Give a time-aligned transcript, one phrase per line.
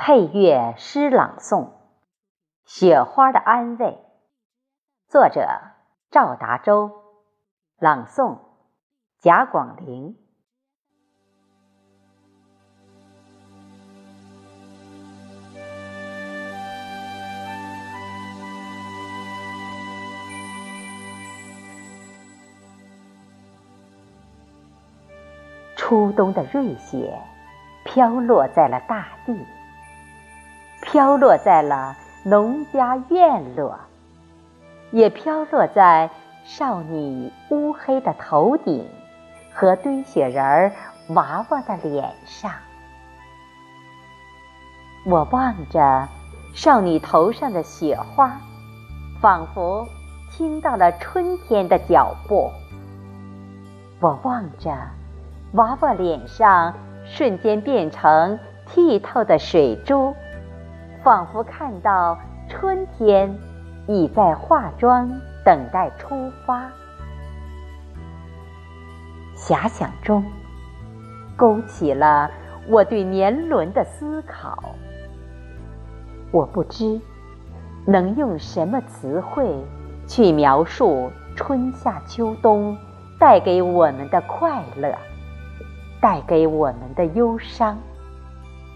[0.00, 1.64] 配乐诗朗诵
[2.64, 3.86] 《雪花的安慰》，
[5.08, 5.44] 作者
[6.12, 6.92] 赵达洲，
[7.80, 8.38] 朗诵
[9.18, 10.16] 贾广林。
[25.74, 27.20] 初冬的瑞雪，
[27.84, 29.44] 飘落在了大地。
[30.80, 33.78] 飘落在了农家院落，
[34.90, 36.10] 也飘落在
[36.44, 38.86] 少女乌黑的头顶
[39.52, 40.72] 和堆雪人儿
[41.08, 42.50] 娃娃的脸上。
[45.04, 46.08] 我望着
[46.54, 48.40] 少女头上的雪花，
[49.20, 49.86] 仿佛
[50.30, 52.50] 听到了春天的脚步。
[54.00, 54.70] 我望着
[55.52, 60.14] 娃娃脸上瞬间变成剔透的水珠。
[61.08, 62.18] 仿佛看到
[62.50, 63.34] 春天
[63.86, 65.10] 已在化妆，
[65.42, 66.70] 等待出发。
[69.34, 70.22] 遐想中，
[71.34, 72.30] 勾起了
[72.68, 74.62] 我对年轮的思考。
[76.30, 77.00] 我不知
[77.86, 79.64] 能用什么词汇
[80.06, 82.76] 去描述春夏秋冬
[83.18, 84.94] 带给我们的快乐，
[86.02, 87.78] 带给我们的忧伤，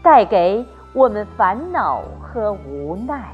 [0.00, 0.64] 带给。
[0.92, 3.32] 我们烦恼和无奈，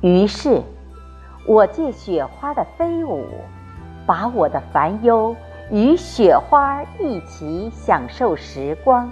[0.00, 0.60] 于是，
[1.46, 3.24] 我借雪花的飞舞，
[4.04, 5.36] 把我的烦忧
[5.70, 9.08] 与雪花一起享受时光，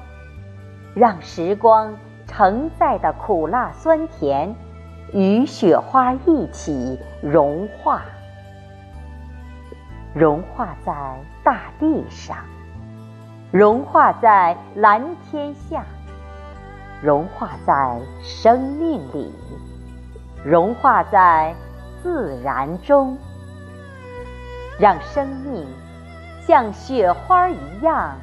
[0.92, 1.94] 让时光
[2.26, 4.52] 承载的苦辣酸甜
[5.12, 8.02] 与雪花一起融化，
[10.12, 10.92] 融化在
[11.44, 12.36] 大地上。
[13.52, 15.84] 融化在蓝天下，
[17.00, 19.32] 融化在生命里，
[20.44, 21.54] 融化在
[22.02, 23.16] 自然中，
[24.80, 25.64] 让生命
[26.44, 28.16] 像雪花一样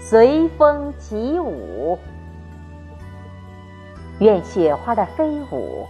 [0.00, 1.96] 随风起舞。
[4.18, 5.86] 愿雪花的飞舞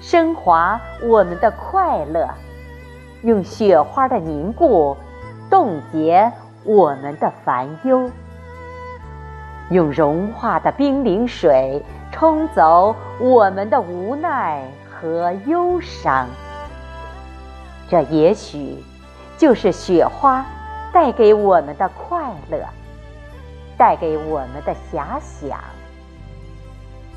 [0.00, 2.28] 升华我们的快乐，
[3.22, 4.96] 用雪花的凝固
[5.50, 6.32] 冻结。
[6.64, 8.10] 我们的烦忧，
[9.70, 11.82] 用融化的冰凌水
[12.12, 16.26] 冲走我们的无奈和忧伤。
[17.88, 18.76] 这也许
[19.38, 20.44] 就是雪花
[20.92, 22.58] 带给我们的快乐，
[23.76, 25.58] 带给我们的遐想。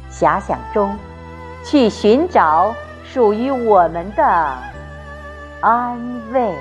[0.09, 0.95] 遐想中，
[1.65, 2.73] 去寻找
[3.03, 4.23] 属于我们的
[5.59, 5.99] 安
[6.31, 6.55] 慰。